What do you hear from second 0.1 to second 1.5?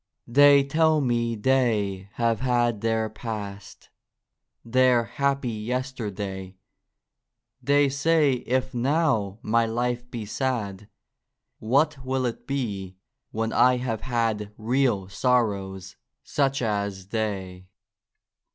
They tell me